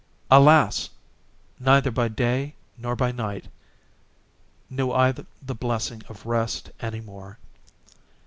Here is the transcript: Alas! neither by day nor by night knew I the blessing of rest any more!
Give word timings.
Alas! 0.31 0.89
neither 1.59 1.91
by 1.91 2.07
day 2.07 2.55
nor 2.75 2.95
by 2.95 3.11
night 3.11 3.49
knew 4.67 4.91
I 4.91 5.11
the 5.11 5.53
blessing 5.53 6.01
of 6.09 6.25
rest 6.25 6.71
any 6.79 7.01
more! 7.01 7.37